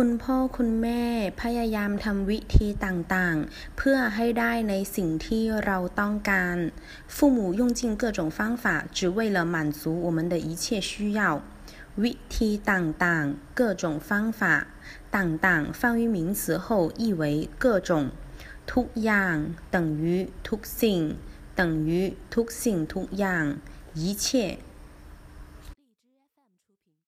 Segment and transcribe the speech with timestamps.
[0.00, 1.02] คุณพ่อคุณแม่
[1.42, 6.56] พยายามทำวิธีต่างๆ เพื่อให้ได้ในสิ่งที่เราต้องการ
[7.14, 8.64] 父母用尽各种方法
[8.96, 11.20] 只为了满足我们的一切需要
[12.02, 14.40] วิธีต่างๆ各种方法
[15.16, 16.66] ต่างๆ放于名词后
[17.02, 17.22] 意为
[17.62, 17.90] 各种
[18.72, 19.36] ทุกอย่าง
[19.74, 20.04] 等于
[20.48, 21.00] ทุกสิ่ง
[21.58, 21.90] 等于
[22.34, 23.44] ทุกสิ่งทุกอย่าง
[24.00, 24.26] 一切